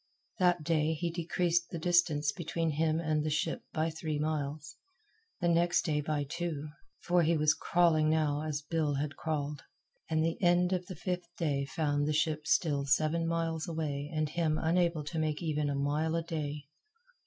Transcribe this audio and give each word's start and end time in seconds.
That 0.39 0.63
day 0.63 0.93
he 0.95 1.11
decreased 1.11 1.69
the 1.69 1.77
distance 1.77 2.31
between 2.31 2.71
him 2.71 2.99
and 2.99 3.23
the 3.23 3.29
ship 3.29 3.61
by 3.71 3.91
three 3.91 4.17
miles; 4.17 4.75
the 5.41 5.47
next 5.47 5.83
day 5.83 6.01
by 6.01 6.23
two 6.23 6.69
for 7.03 7.21
he 7.21 7.37
was 7.37 7.53
crawling 7.53 8.09
now 8.09 8.41
as 8.41 8.63
Bill 8.63 8.95
had 8.95 9.15
crawled; 9.15 9.61
and 10.09 10.25
the 10.25 10.41
end 10.41 10.73
of 10.73 10.87
the 10.87 10.95
fifth 10.95 11.29
day 11.37 11.65
found 11.65 12.07
the 12.07 12.13
ship 12.13 12.47
still 12.47 12.87
seven 12.87 13.27
miles 13.27 13.67
away 13.67 14.09
and 14.11 14.29
him 14.29 14.57
unable 14.59 15.03
to 15.03 15.19
make 15.19 15.43
even 15.43 15.69
a 15.69 15.75
mile 15.75 16.15
a 16.15 16.23
day. 16.23 16.63